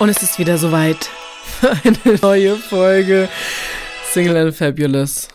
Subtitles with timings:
[0.00, 1.10] Und es ist wieder soweit
[1.42, 3.28] für eine neue Folge
[4.10, 5.28] Single and Fabulous.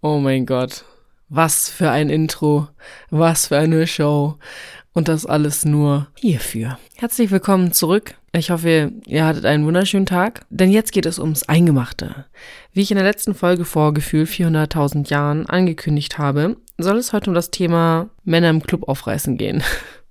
[0.00, 0.84] Oh mein Gott.
[1.28, 2.68] Was für ein Intro.
[3.10, 4.38] Was für eine Show.
[4.92, 6.78] Und das alles nur hierfür.
[6.94, 8.14] Herzlich willkommen zurück.
[8.30, 10.46] Ich hoffe, ihr hattet einen wunderschönen Tag.
[10.50, 12.26] Denn jetzt geht es ums Eingemachte.
[12.72, 17.28] Wie ich in der letzten Folge vor Gefühl 400.000 Jahren angekündigt habe, soll es heute
[17.28, 19.64] um das Thema Männer im Club aufreißen gehen.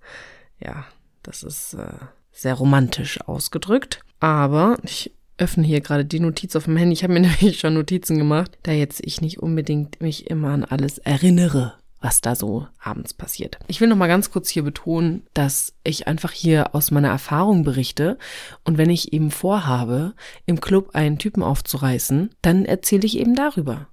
[0.60, 0.84] ja,
[1.24, 1.94] das ist äh,
[2.32, 4.02] sehr romantisch ausgedrückt.
[4.20, 6.94] Aber ich öffne hier gerade die Notiz auf dem Handy.
[6.94, 10.64] Ich habe mir nämlich schon Notizen gemacht, da jetzt ich nicht unbedingt mich immer an
[10.64, 13.58] alles erinnere, was da so abends passiert.
[13.68, 17.64] Ich will noch mal ganz kurz hier betonen, dass ich einfach hier aus meiner Erfahrung
[17.64, 18.18] berichte
[18.64, 20.14] und wenn ich eben vorhabe,
[20.46, 23.88] im Club einen Typen aufzureißen, dann erzähle ich eben darüber.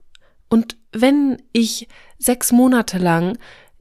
[0.50, 3.36] Und wenn ich sechs Monate lang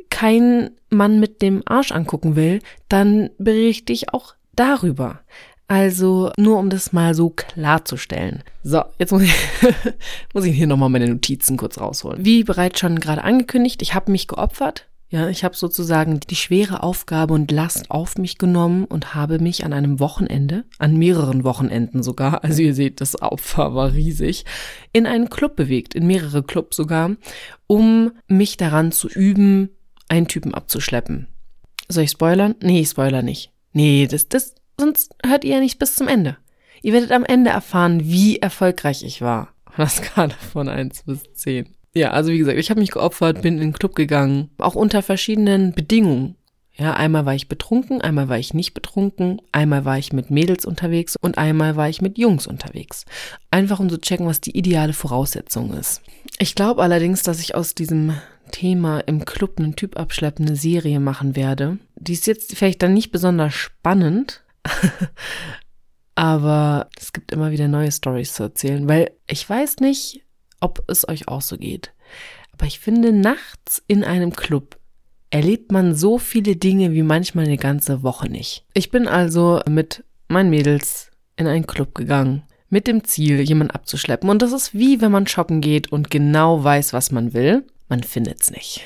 [0.09, 5.22] keinen Mann mit dem Arsch angucken will, dann berichte ich auch darüber.
[5.67, 8.44] Also nur um das mal so klarzustellen.
[8.63, 9.33] So, jetzt muss ich,
[10.33, 12.23] muss ich hier nochmal meine Notizen kurz rausholen.
[12.23, 14.88] Wie bereits schon gerade angekündigt, ich habe mich geopfert.
[15.09, 19.63] Ja, ich habe sozusagen die schwere Aufgabe und Last auf mich genommen und habe mich
[19.63, 24.45] an einem Wochenende, an mehreren Wochenenden sogar, also ihr seht, das Opfer war riesig,
[24.91, 27.11] in einen Club bewegt, in mehrere Clubs sogar,
[27.67, 29.69] um mich daran zu üben,
[30.09, 31.28] einen Typen abzuschleppen.
[31.89, 32.55] Soll ich spoilern?
[32.61, 33.52] Nee, ich spoiler nicht.
[33.73, 36.37] Nee, das, das, sonst hört ihr ja nicht bis zum Ende.
[36.81, 39.53] Ihr werdet am Ende erfahren, wie erfolgreich ich war.
[39.65, 41.67] Auf einer Skala von 1 bis 10.
[41.93, 45.01] Ja, also wie gesagt, ich habe mich geopfert, bin in den Club gegangen, auch unter
[45.01, 46.35] verschiedenen Bedingungen.
[46.75, 50.63] Ja, einmal war ich betrunken, einmal war ich nicht betrunken, einmal war ich mit Mädels
[50.63, 53.05] unterwegs und einmal war ich mit Jungs unterwegs.
[53.49, 56.03] Einfach um zu checken, was die ideale Voraussetzung ist.
[56.38, 58.13] Ich glaube allerdings, dass ich aus diesem
[58.51, 61.79] Thema im Club einen Typ abschleppende Serie machen werde.
[62.08, 64.44] Die ist jetzt vielleicht dann nicht besonders spannend,
[66.16, 70.23] aber es gibt immer wieder neue Stories zu erzählen, weil ich weiß nicht,
[70.62, 71.94] ob es euch auch so geht.
[72.53, 74.79] Aber ich finde, nachts in einem Club
[75.29, 78.66] erlebt man so viele Dinge wie manchmal eine ganze Woche nicht.
[78.74, 84.29] Ich bin also mit meinen Mädels in einen Club gegangen mit dem Ziel, jemanden abzuschleppen.
[84.29, 88.03] Und das ist wie wenn man shoppen geht und genau weiß, was man will man
[88.03, 88.81] findet's nicht.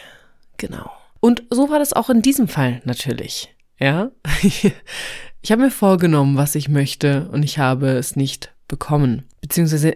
[0.57, 0.91] Genau.
[1.21, 3.55] Und so war das auch in diesem Fall natürlich.
[3.79, 4.11] Ja,
[4.43, 9.23] ich habe mir vorgenommen, was ich möchte und ich habe es nicht bekommen.
[9.39, 9.95] Beziehungsweise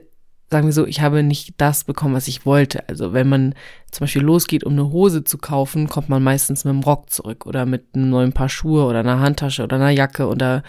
[0.50, 2.88] sagen wir so, ich habe nicht das bekommen, was ich wollte.
[2.88, 3.56] Also wenn man
[3.92, 7.46] zum Beispiel losgeht, um eine Hose zu kaufen, kommt man meistens mit einem Rock zurück
[7.46, 10.64] oder mit einem neuen Paar Schuhe oder einer Handtasche oder einer Jacke oder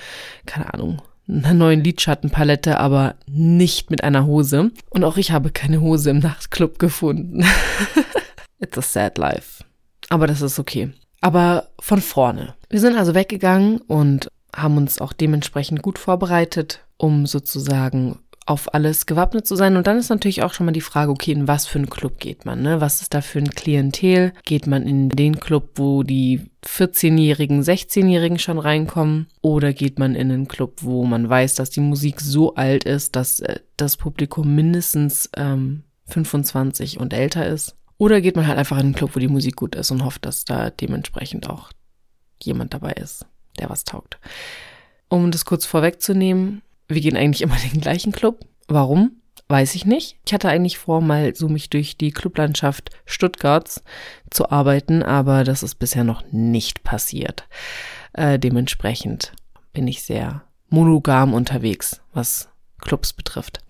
[0.47, 4.71] keine Ahnung, einer neuen Lidschattenpalette, aber nicht mit einer Hose.
[4.89, 7.45] Und auch ich habe keine Hose im Nachtclub gefunden.
[8.59, 9.66] It's a sad life.
[10.09, 10.91] Aber das ist okay.
[11.21, 12.55] Aber von vorne.
[12.69, 19.07] Wir sind also weggegangen und haben uns auch dementsprechend gut vorbereitet, um sozusagen auf alles
[19.07, 19.77] gewappnet zu sein.
[19.77, 22.21] Und dann ist natürlich auch schon mal die Frage, okay, in was für einen Club
[22.21, 22.63] geht man?
[22.63, 22.81] Ne?
[22.81, 24.33] Was ist da für ein Klientel?
[24.45, 29.27] Geht man in den Club, wo die 14-Jährigen, 16-Jährigen schon reinkommen?
[29.43, 33.17] Oder geht man in einen Club, wo man weiß, dass die Musik so alt ist,
[33.17, 37.75] dass äh, das Publikum mindestens ähm, 25 und älter ist?
[37.99, 40.25] Oder geht man halt einfach in einen Club, wo die Musik gut ist und hofft,
[40.27, 41.71] dass da dementsprechend auch
[42.43, 43.27] jemand dabei ist,
[43.59, 44.19] der was taugt.
[45.09, 48.45] Um das kurz vorwegzunehmen, wir gehen eigentlich immer in den gleichen Club.
[48.69, 49.23] Warum?
[49.49, 50.19] Weiß ich nicht.
[50.27, 53.83] Ich hatte eigentlich vor, mal so mich durch die Clublandschaft Stuttgarts
[54.31, 57.49] zu arbeiten, aber das ist bisher noch nicht passiert.
[58.13, 59.33] Äh, dementsprechend
[59.73, 62.49] bin ich sehr monogam unterwegs, was
[62.81, 63.61] Clubs betrifft.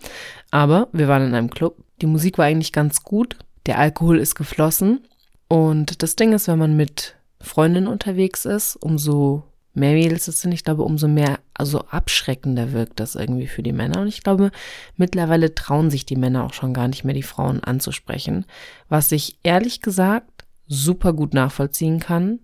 [0.51, 1.85] Aber wir waren in einem Club.
[2.01, 3.37] Die Musik war eigentlich ganz gut
[3.67, 5.01] der Alkohol ist geflossen.
[5.49, 9.45] Und das Ding ist, wenn man mit Freundinnen unterwegs ist, umso
[9.75, 13.73] mehr Mädels es sind, ich glaube, umso mehr, also abschreckender wirkt das irgendwie für die
[13.73, 14.01] Männer.
[14.01, 14.51] Und ich glaube,
[14.97, 18.47] mittlerweile trauen sich die Männer auch schon gar nicht mehr, die Frauen anzusprechen.
[18.89, 22.41] Was ich ehrlich gesagt super gut nachvollziehen kann,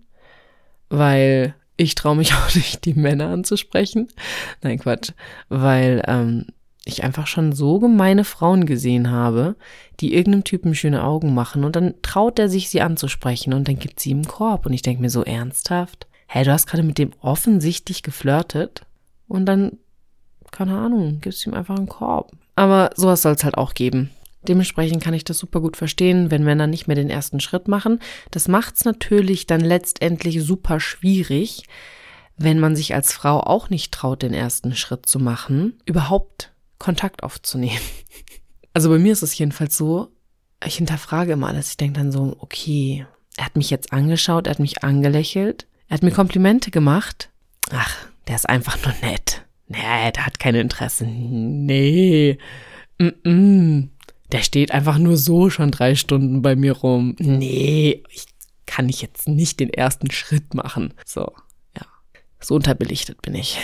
[0.89, 4.09] weil ich traue mich auch nicht, die Männer anzusprechen.
[4.61, 5.11] Nein, Quatsch.
[5.49, 6.45] Weil ähm,
[6.85, 9.55] ich einfach schon so gemeine Frauen gesehen habe,
[9.99, 13.79] die irgendeinem Typen schöne Augen machen und dann traut er sich, sie anzusprechen und dann
[13.79, 16.83] gibt sie ihm einen Korb und ich denke mir so ernsthaft, hä, du hast gerade
[16.83, 18.85] mit dem offensichtlich geflirtet
[19.27, 19.77] und dann,
[20.51, 22.31] keine Ahnung, gibst du ihm einfach einen Korb.
[22.55, 24.11] Aber sowas soll es halt auch geben.
[24.47, 27.99] Dementsprechend kann ich das super gut verstehen, wenn Männer nicht mehr den ersten Schritt machen.
[28.31, 31.63] Das macht's natürlich dann letztendlich super schwierig,
[32.37, 36.52] wenn man sich als Frau auch nicht traut, den ersten Schritt zu machen, überhaupt
[36.83, 37.79] Kontakt aufzunehmen.
[38.75, 40.09] Also bei mir ist es jedenfalls so,
[40.65, 41.69] ich hinterfrage immer alles.
[41.69, 43.05] Ich denke dann so, okay,
[43.37, 47.29] er hat mich jetzt angeschaut, er hat mich angelächelt, er hat mir Komplimente gemacht.
[47.71, 47.95] Ach,
[48.27, 49.45] der ist einfach nur nett.
[49.67, 51.05] Nee, der hat kein Interesse.
[51.05, 52.39] Nee.
[52.97, 53.89] Mm -mm.
[54.31, 57.15] Der steht einfach nur so schon drei Stunden bei mir rum.
[57.19, 58.25] Nee, ich
[58.65, 60.95] kann ich jetzt nicht den ersten Schritt machen.
[61.05, 61.31] So,
[61.77, 61.85] ja.
[62.39, 63.59] So unterbelichtet bin ich.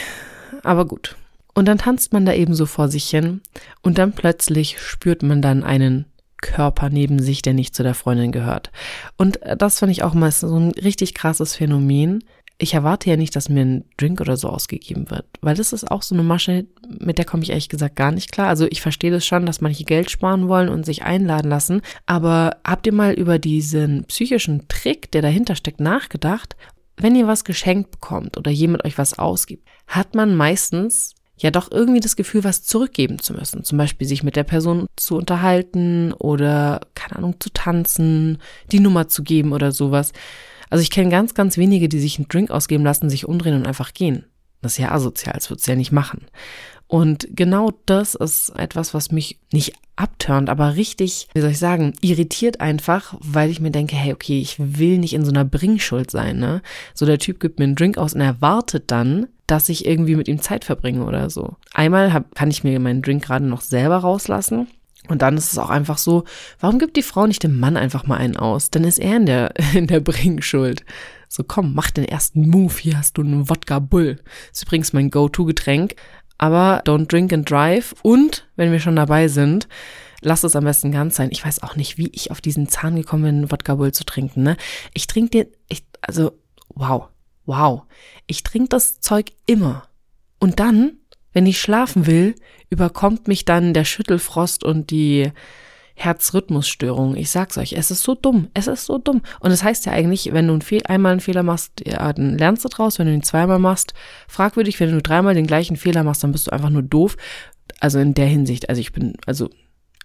[0.64, 1.18] Aber gut.
[1.54, 3.42] Und dann tanzt man da eben so vor sich hin
[3.82, 6.06] und dann plötzlich spürt man dann einen
[6.42, 8.72] Körper neben sich, der nicht zu der Freundin gehört.
[9.18, 12.24] Und das fand ich auch mal so ein richtig krasses Phänomen.
[12.58, 15.90] Ich erwarte ja nicht, dass mir ein Drink oder so ausgegeben wird, weil das ist
[15.90, 18.50] auch so eine Masche, mit der komme ich ehrlich gesagt gar nicht klar.
[18.50, 22.58] Also ich verstehe das schon, dass manche Geld sparen wollen und sich einladen lassen, aber
[22.66, 26.58] habt ihr mal über diesen psychischen Trick, der dahinter steckt, nachgedacht?
[26.98, 31.72] Wenn ihr was geschenkt bekommt oder jemand euch was ausgibt, hat man meistens ja doch
[31.72, 33.64] irgendwie das Gefühl, was zurückgeben zu müssen.
[33.64, 38.38] Zum Beispiel sich mit der Person zu unterhalten oder, keine Ahnung, zu tanzen,
[38.72, 40.12] die Nummer zu geben oder sowas.
[40.70, 43.68] Also ich kenne ganz, ganz wenige, die sich einen Drink ausgeben lassen, sich umdrehen und
[43.68, 44.26] einfach gehen.
[44.62, 46.26] Das ist ja asozial, das würdest du ja nicht machen.
[46.88, 51.94] Und genau das ist etwas, was mich nicht abturnt, aber richtig, wie soll ich sagen,
[52.02, 56.10] irritiert einfach, weil ich mir denke, hey, okay, ich will nicht in so einer Bringschuld
[56.10, 56.62] sein, ne?
[56.96, 60.28] So der Typ gibt mir einen Drink aus und erwartet dann, dass ich irgendwie mit
[60.28, 61.58] ihm Zeit verbringe oder so.
[61.74, 64.68] Einmal hab, kann ich mir meinen Drink gerade noch selber rauslassen.
[65.08, 66.24] Und dann ist es auch einfach so,
[66.60, 68.70] warum gibt die Frau nicht dem Mann einfach mal einen aus?
[68.70, 70.84] Dann ist er in der, in der Bringschuld.
[71.32, 72.74] So, komm, mach den ersten Move.
[72.80, 74.16] Hier hast du einen Wodka Bull.
[74.50, 75.96] Das ist übrigens mein Go-To-Getränk.
[76.40, 77.94] Aber don't drink and drive.
[78.02, 79.68] Und, wenn wir schon dabei sind,
[80.22, 81.30] lass es am besten ganz sein.
[81.32, 84.42] Ich weiß auch nicht, wie ich auf diesen Zahn gekommen bin, Wodka Bull zu trinken,
[84.42, 84.58] ne?
[84.96, 86.32] Ich trinke den, ich, also,
[86.70, 87.10] wow,
[87.46, 87.84] wow.
[88.26, 89.88] Ich trinke das Zeug immer.
[90.40, 90.94] Und dann,
[91.32, 92.34] wenn ich schlafen will,
[92.72, 95.32] überkommt mich dann der Schüttelfrost und die
[96.00, 97.18] Herzrhythmusstörung.
[97.18, 98.48] Ich sag's euch, es ist so dumm.
[98.54, 99.22] Es ist so dumm.
[99.42, 102.38] Und es das heißt ja eigentlich, wenn du ein einmal einen Fehler machst, ja, dann
[102.38, 103.00] lernst du draus.
[103.00, 103.94] Wenn du ihn zweimal machst,
[104.30, 104.80] fragwürdig.
[104.80, 107.18] Wenn du dreimal den gleichen Fehler machst, dann bist du einfach nur doof.
[107.82, 109.50] Also in der Hinsicht, also ich bin, also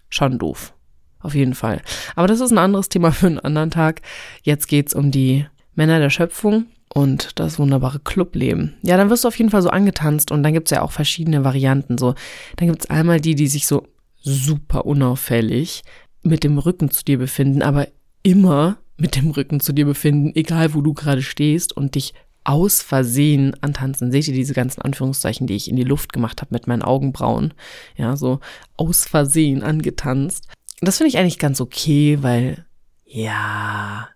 [0.09, 0.73] schon doof.
[1.19, 1.81] Auf jeden Fall.
[2.15, 4.01] Aber das ist ein anderes Thema für einen anderen Tag.
[4.43, 8.75] Jetzt geht's um die Männer der Schöpfung und das wunderbare Clubleben.
[8.81, 11.43] Ja, dann wirst du auf jeden Fall so angetanzt und dann gibt's ja auch verschiedene
[11.43, 11.97] Varianten.
[11.97, 12.15] So,
[12.57, 13.87] dann gibt's einmal die, die sich so
[14.25, 15.83] super unauffällig
[16.23, 17.87] mit dem Rücken zu dir befinden, aber
[18.23, 22.13] immer mit dem Rücken zu dir befinden, egal wo du gerade stehst und dich
[22.43, 24.11] aus Versehen antanzen.
[24.11, 27.53] Seht ihr diese ganzen Anführungszeichen, die ich in die Luft gemacht habe mit meinen Augenbrauen?
[27.97, 28.39] Ja, so
[28.77, 30.47] aus Versehen angetanzt.
[30.81, 32.65] Das finde ich eigentlich ganz okay, weil
[33.05, 34.09] ja,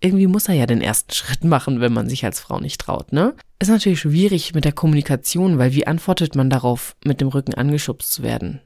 [0.00, 3.12] irgendwie muss er ja den ersten Schritt machen, wenn man sich als Frau nicht traut,
[3.12, 3.34] ne?
[3.58, 8.12] Ist natürlich schwierig mit der Kommunikation, weil wie antwortet man darauf, mit dem Rücken angeschubst
[8.12, 8.60] zu werden?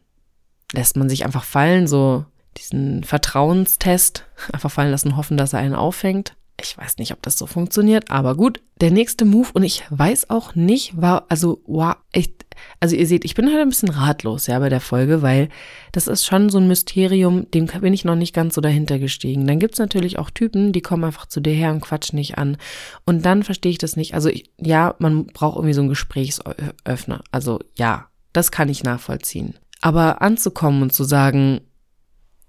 [0.73, 2.25] Lässt man sich einfach fallen, so
[2.57, 6.35] diesen Vertrauenstest einfach fallen lassen, hoffen, dass er einen auffängt.
[6.59, 8.63] Ich weiß nicht, ob das so funktioniert, aber gut.
[8.81, 12.47] Der nächste Move, und ich weiß auch nicht, war, also, wow, echt,
[12.81, 15.51] also ihr seht, ich bin halt ein bisschen ratlos, ja, bei der Folge, weil
[15.93, 19.47] das ist schon so ein Mysterium, dem bin ich noch nicht ganz so dahinter gestiegen.
[19.47, 22.57] Dann gibt's natürlich auch Typen, die kommen einfach zu dir her und quatschen nicht an.
[23.05, 24.15] Und dann verstehe ich das nicht.
[24.15, 27.23] Also, ich, ja, man braucht irgendwie so einen Gesprächsöffner.
[27.33, 29.55] Also, ja, das kann ich nachvollziehen.
[29.87, 31.61] Aber anzukommen und zu sagen,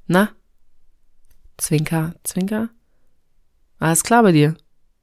[0.08, 0.30] na,
[1.58, 2.70] Zwinker, Zwinker,
[3.78, 4.58] alles klar bei dir.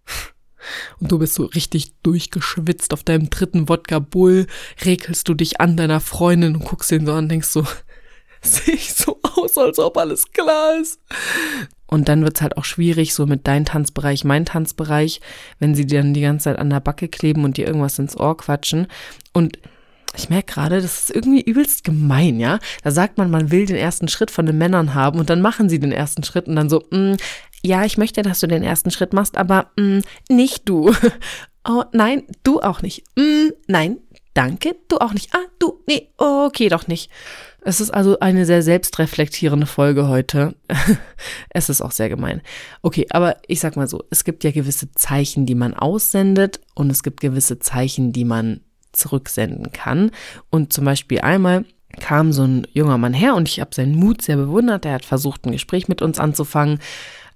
[0.99, 4.49] Und du bist so richtig durchgeschwitzt auf deinem dritten Wodka Bull,
[4.85, 7.65] regelst du dich an deiner Freundin und guckst den so an denkst so,
[8.43, 11.01] sehe ich so aus, als ob alles klar ist.
[11.87, 15.21] Und dann wird's halt auch schwierig, so mit dein Tanzbereich, mein Tanzbereich,
[15.61, 18.17] wenn sie dir dann die ganze Zeit an der Backe kleben und dir irgendwas ins
[18.17, 18.89] Ohr quatschen.
[19.33, 19.57] Und
[20.17, 22.59] ich merke gerade, das ist irgendwie übelst gemein, ja.
[22.83, 25.69] Da sagt man, man will den ersten Schritt von den Männern haben und dann machen
[25.69, 27.15] sie den ersten Schritt und dann so, mm,
[27.63, 30.93] ja, ich möchte, dass du den ersten Schritt machst, aber mm, nicht du.
[31.67, 33.05] Oh, nein, du auch nicht.
[33.17, 33.97] Mm, nein,
[34.35, 35.35] danke, du auch nicht.
[35.35, 37.11] Ah, du, nee, okay, doch nicht.
[37.63, 40.55] Es ist also eine sehr selbstreflektierende Folge heute.
[41.49, 42.43] es ist auch sehr gemein.
[42.83, 46.91] Okay, aber ich sag mal so, es gibt ja gewisse Zeichen, die man aussendet und
[46.91, 48.61] es gibt gewisse Zeichen, die man
[48.95, 50.11] zurücksenden kann.
[50.51, 51.65] Und zum Beispiel einmal
[52.01, 54.85] kam so ein junger Mann her und ich habe seinen Mut sehr bewundert.
[54.85, 56.81] Er hat versucht, ein Gespräch mit uns anzufangen.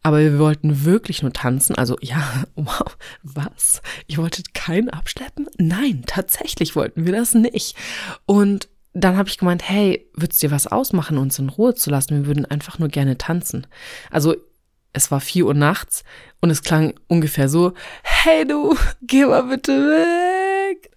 [0.02, 1.76] Aber wir wollten wirklich nur tanzen.
[1.76, 2.22] Also ja,
[2.54, 3.82] wow, was?
[4.06, 5.48] Ich wollte keinen abschleppen?
[5.58, 7.76] Nein, tatsächlich wollten wir das nicht.
[8.26, 12.16] Und dann habe ich gemeint, hey, würdest dir was ausmachen, uns in Ruhe zu lassen?
[12.16, 13.66] Wir würden einfach nur gerne tanzen.
[14.10, 14.34] Also
[14.92, 16.04] es war vier Uhr nachts
[16.40, 20.37] und es klang ungefähr so, hey du, geh mal bitte weg.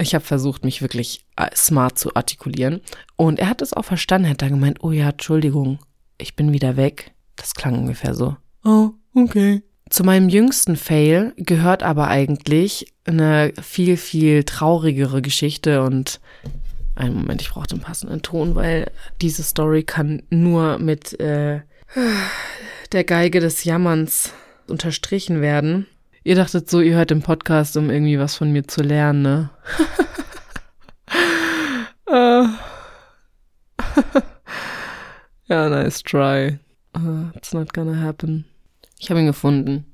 [0.02, 2.82] Ich habe versucht, mich wirklich äh, smart zu artikulieren.
[3.16, 5.80] Und er hat es auch verstanden, er hat dann gemeint, oh ja, Entschuldigung,
[6.18, 7.14] ich bin wieder weg.
[7.36, 8.36] Das klang ungefähr so.
[8.64, 9.62] Oh, okay.
[9.90, 16.20] Zu meinem jüngsten Fail gehört aber eigentlich eine viel, viel traurigere Geschichte und
[16.96, 18.92] Einen Moment, ich brauche den passenden Ton, weil
[19.22, 21.62] diese Story kann nur mit äh,
[22.92, 24.34] der Geige des Jammerns
[24.68, 25.88] unterstrichen werden.
[26.24, 29.50] Ihr dachtet so, ihr hört den Podcast, um irgendwie was von mir zu lernen, ne?
[32.08, 32.48] uh.
[35.48, 36.60] ja, nice try.
[36.96, 38.46] Uh, it's not gonna happen.
[39.00, 39.86] Ich habe ihn gefunden.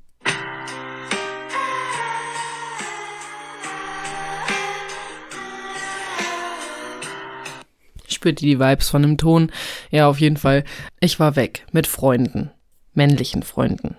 [8.06, 9.50] Spürt ihr die Vibes von dem Ton?
[9.92, 10.66] Ja, auf jeden Fall.
[11.00, 12.52] Ich war weg mit Freunden,
[12.94, 13.96] männlichen Freunden.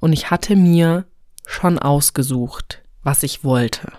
[0.00, 1.06] Und ich hatte mir
[1.46, 3.92] schon ausgesucht, was ich wollte.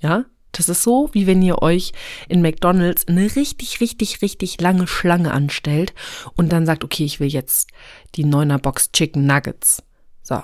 [0.00, 0.24] Ja?
[0.52, 1.92] Das ist so, wie wenn ihr euch
[2.28, 5.92] in McDonald's eine richtig, richtig, richtig lange Schlange anstellt
[6.34, 7.70] und dann sagt, okay, ich will jetzt
[8.14, 9.82] die Neuner Box Chicken Nuggets.
[10.22, 10.42] So.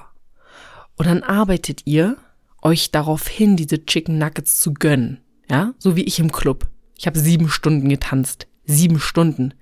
[0.96, 2.18] Und dann arbeitet ihr
[2.60, 5.20] euch darauf hin, diese Chicken Nuggets zu gönnen.
[5.50, 5.74] Ja?
[5.78, 6.68] So wie ich im Club.
[6.98, 8.46] Ich habe sieben Stunden getanzt.
[8.64, 9.54] Sieben Stunden.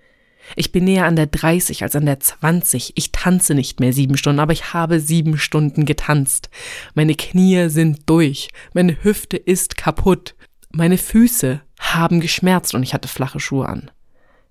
[0.57, 2.93] Ich bin näher an der 30 als an der 20.
[2.97, 6.51] Ich tanze nicht mehr sieben Stunden, aber ich habe sieben Stunden getanzt.
[6.95, 8.49] Meine Knie sind durch.
[8.75, 10.35] Meine Hüfte ist kaputt.
[10.73, 13.91] Meine Füße haben geschmerzt und ich hatte flache Schuhe an.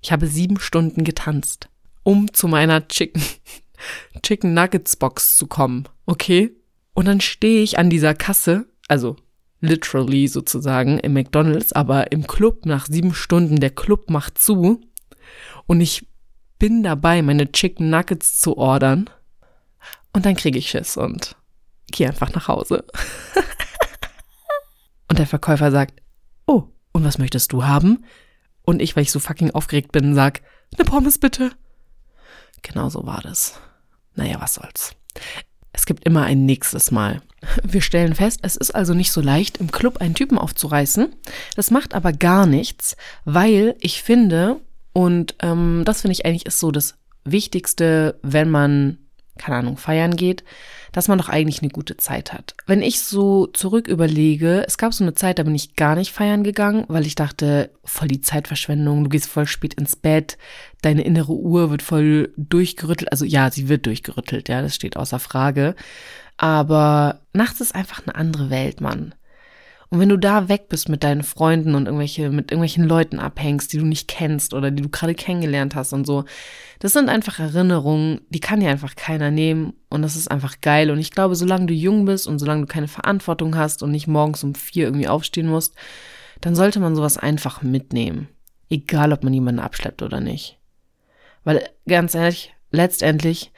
[0.01, 1.69] Ich habe sieben Stunden getanzt,
[2.03, 3.21] um zu meiner Chicken,
[4.23, 5.87] Chicken Nuggets Box zu kommen.
[6.05, 6.51] Okay?
[6.93, 9.15] Und dann stehe ich an dieser Kasse, also
[9.61, 14.81] literally sozusagen im McDonald's, aber im Club nach sieben Stunden, der Club macht zu
[15.69, 16.07] und ich
[16.57, 19.07] bin dabei, meine Chicken Nuggets zu ordern.
[20.13, 21.35] Und dann kriege ich Schiss und
[21.91, 22.83] gehe einfach nach Hause.
[25.09, 26.01] und der Verkäufer sagt,
[26.47, 28.03] oh, und was möchtest du haben?
[28.63, 30.41] Und ich, weil ich so fucking aufgeregt bin, sag,
[30.75, 31.51] eine Pommes bitte.
[32.63, 33.59] Genau so war das.
[34.15, 34.95] Naja, was soll's.
[35.71, 37.21] Es gibt immer ein nächstes Mal.
[37.61, 41.15] Wir stellen fest, es ist also nicht so leicht, im Club einen Typen aufzureißen.
[41.55, 44.59] Das macht aber gar nichts, weil ich finde,
[44.93, 48.97] und ähm, das finde ich eigentlich ist so das Wichtigste, wenn man,
[49.37, 50.43] keine Ahnung, feiern geht,
[50.91, 52.55] dass man doch eigentlich eine gute Zeit hat.
[52.65, 56.11] Wenn ich so zurück überlege, es gab so eine Zeit, da bin ich gar nicht
[56.11, 60.37] feiern gegangen, weil ich dachte, voll die Zeitverschwendung, du gehst voll spät ins Bett,
[60.81, 63.11] deine innere Uhr wird voll durchgerüttelt.
[63.11, 65.75] Also ja, sie wird durchgerüttelt, ja, das steht außer Frage.
[66.37, 69.13] Aber nachts ist einfach eine andere Welt, Mann.
[69.91, 73.73] Und wenn du da weg bist mit deinen Freunden und irgendwelche, mit irgendwelchen Leuten abhängst,
[73.73, 76.25] die du nicht kennst oder die du gerade kennengelernt hast und so,
[76.77, 80.91] das sind einfach Erinnerungen, die kann dir einfach keiner nehmen und das ist einfach geil.
[80.91, 84.07] Und ich glaube, solange du jung bist und solange du keine Verantwortung hast und nicht
[84.07, 85.73] morgens um vier irgendwie aufstehen musst,
[86.41, 88.27] dann sollte man sowas einfach mitnehmen.
[88.69, 90.59] Egal, ob man jemanden abschleppt oder nicht.
[91.43, 93.51] Weil, ganz ehrlich, letztendlich,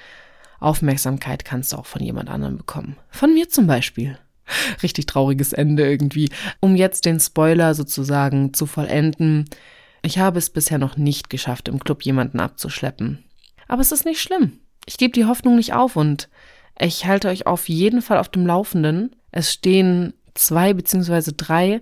[0.62, 2.96] Aufmerksamkeit kannst du auch von jemand anderem bekommen.
[3.10, 4.18] Von mir zum Beispiel
[4.84, 6.30] richtig trauriges Ende irgendwie.
[6.60, 9.46] Um jetzt den Spoiler sozusagen zu vollenden.
[10.02, 13.24] Ich habe es bisher noch nicht geschafft, im Club jemanden abzuschleppen.
[13.68, 14.60] Aber es ist nicht schlimm.
[14.86, 16.28] Ich gebe die Hoffnung nicht auf und
[16.80, 19.16] ich halte euch auf jeden Fall auf dem Laufenden.
[19.32, 21.82] Es stehen zwei beziehungsweise drei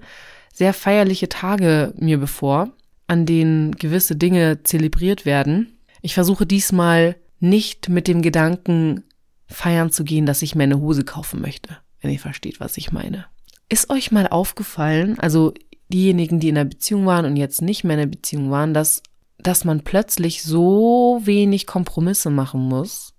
[0.54, 2.70] sehr feierliche Tage mir bevor,
[3.08, 5.80] an denen gewisse Dinge zelebriert werden.
[6.02, 9.04] Ich versuche diesmal nicht mit dem Gedanken
[9.48, 12.92] feiern zu gehen, dass ich mir eine Hose kaufen möchte wenn ihr versteht, was ich
[12.92, 13.26] meine.
[13.70, 15.54] Ist euch mal aufgefallen, also
[15.90, 19.04] diejenigen, die in einer Beziehung waren und jetzt nicht mehr in einer Beziehung waren, dass,
[19.38, 23.14] dass man plötzlich so wenig Kompromisse machen muss?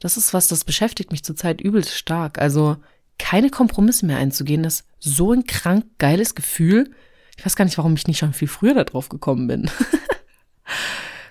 [0.00, 2.38] Das ist was, das beschäftigt mich zurzeit übelst stark.
[2.38, 2.76] Also
[3.18, 6.90] keine Kompromisse mehr einzugehen, das ist so ein krank geiles Gefühl.
[7.36, 9.70] Ich weiß gar nicht, warum ich nicht schon viel früher darauf gekommen bin.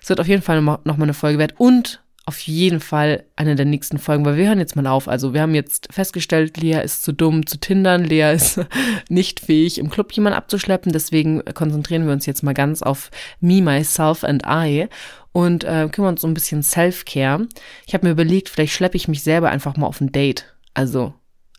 [0.01, 1.53] Es wird auf jeden Fall noch mal eine Folge wert.
[1.57, 5.09] Und auf jeden Fall eine der nächsten Folgen, weil wir hören jetzt mal auf.
[5.09, 8.61] Also wir haben jetzt festgestellt, Lea ist zu dumm zu tindern, Lea ist
[9.09, 10.93] nicht fähig, im Club jemanden abzuschleppen.
[10.93, 13.11] Deswegen konzentrieren wir uns jetzt mal ganz auf
[13.41, 14.87] Me, Myself and I
[15.33, 17.47] und äh, kümmern uns so ein bisschen Self-Care.
[17.85, 20.45] Ich habe mir überlegt, vielleicht schleppe ich mich selber einfach mal auf ein Date.
[20.73, 21.13] Also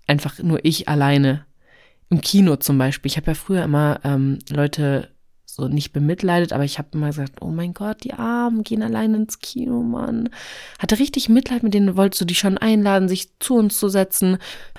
[0.07, 1.45] einfach nur ich alleine.
[2.11, 3.11] Im Kino zum Beispiel.
[3.11, 5.14] Ich habe ja früher immer ähm, Leute
[5.55, 9.15] so nicht bemitleidet, aber ich habe immer gesagt, oh mein Gott, die Armen gehen allein
[9.15, 10.29] ins Kino, Mann.
[10.79, 14.39] Hatte richtig Mitleid mit denen, wolltest du die schon einladen, sich zu uns zu setzen.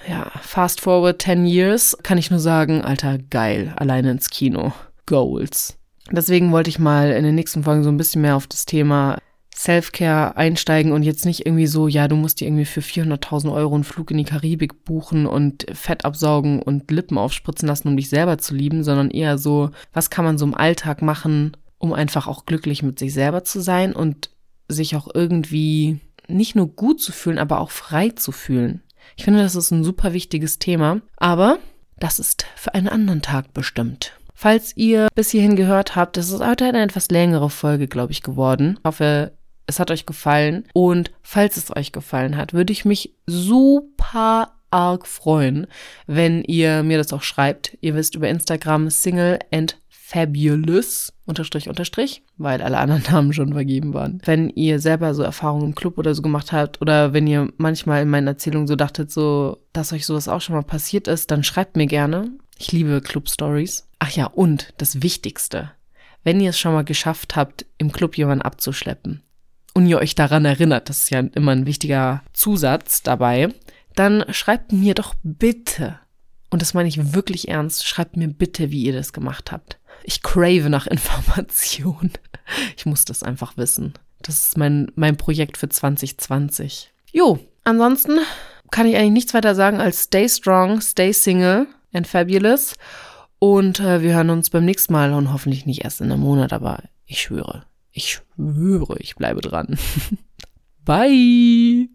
[0.09, 4.73] Ja, fast forward 10 years, kann ich nur sagen, Alter, geil, alleine ins Kino.
[5.05, 5.77] Goals.
[6.11, 9.17] Deswegen wollte ich mal in den nächsten Folgen so ein bisschen mehr auf das Thema
[9.55, 13.73] Self-Care einsteigen und jetzt nicht irgendwie so, ja, du musst dir irgendwie für 400.000 Euro
[13.73, 18.09] einen Flug in die Karibik buchen und Fett absaugen und Lippen aufspritzen lassen, um dich
[18.09, 22.27] selber zu lieben, sondern eher so, was kann man so im Alltag machen, um einfach
[22.27, 24.29] auch glücklich mit sich selber zu sein und
[24.67, 28.81] sich auch irgendwie nicht nur gut zu fühlen, aber auch frei zu fühlen.
[29.15, 31.59] Ich finde, das ist ein super wichtiges Thema, aber
[31.97, 34.11] das ist für einen anderen Tag bestimmt.
[34.33, 38.21] falls ihr bis hierhin gehört habt, das ist heute eine etwas längere Folge, glaube ich,
[38.21, 38.75] geworden.
[38.79, 39.31] Ich hoffe,
[39.67, 40.65] es hat euch gefallen.
[40.73, 45.67] Und falls es euch gefallen hat, würde ich mich super arg freuen,
[46.05, 47.77] wenn ihr mir das auch schreibt.
[47.81, 53.93] Ihr wisst über Instagram Single and Fabulous unterstrich unterstrich, weil alle anderen Namen schon vergeben
[53.93, 54.21] waren.
[54.23, 58.03] Wenn ihr selber so Erfahrungen im Club oder so gemacht habt oder wenn ihr manchmal
[58.03, 61.43] in meinen Erzählungen so dachtet, so, dass euch sowas auch schon mal passiert ist, dann
[61.43, 62.31] schreibt mir gerne.
[62.57, 63.87] Ich liebe Club Stories.
[63.97, 65.71] Ach ja, und das Wichtigste.
[66.23, 69.24] Wenn ihr es schon mal geschafft habt, im Club jemanden abzuschleppen
[69.75, 73.49] und ihr euch daran erinnert, das ist ja immer ein wichtiger Zusatz dabei,
[73.93, 75.99] dann schreibt mir doch bitte,
[76.49, 79.77] und das meine ich wirklich ernst, schreibt mir bitte, wie ihr das gemacht habt.
[80.03, 82.11] Ich crave nach Information.
[82.77, 83.93] Ich muss das einfach wissen.
[84.21, 86.91] Das ist mein, mein Projekt für 2020.
[87.11, 88.19] Jo, ansonsten
[88.71, 92.75] kann ich eigentlich nichts weiter sagen als stay strong, stay single and fabulous.
[93.39, 96.53] Und äh, wir hören uns beim nächsten Mal und hoffentlich nicht erst in einem Monat,
[96.53, 97.65] aber ich schwöre,
[97.95, 99.77] ich schwöre, ich bleibe dran.
[100.85, 101.83] Bye!